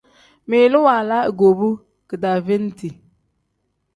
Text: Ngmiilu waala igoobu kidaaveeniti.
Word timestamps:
Ngmiilu 0.45 0.79
waala 0.87 1.17
igoobu 1.29 1.69
kidaaveeniti. 2.07 2.89